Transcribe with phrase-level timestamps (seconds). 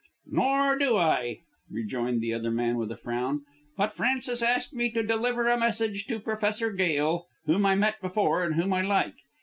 [0.25, 3.45] "Nor do I," rejoined the other man with a frown,
[3.77, 8.43] "but Frances asked me to deliver a message to Professor Gail, whom I met before
[8.43, 9.13] and whom I like.